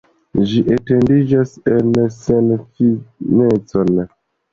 Ĝi 0.51 0.61
etendiĝas 0.75 1.53
en 1.73 1.91
senfinecon. 2.15 3.93